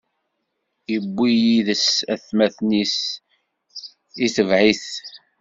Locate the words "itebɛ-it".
4.25-4.85